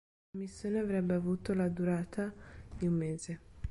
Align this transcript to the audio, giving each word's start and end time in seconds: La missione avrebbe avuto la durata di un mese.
La 0.33 0.39
missione 0.39 0.79
avrebbe 0.79 1.13
avuto 1.13 1.53
la 1.53 1.69
durata 1.69 2.33
di 2.75 2.87
un 2.87 2.93
mese. 2.95 3.39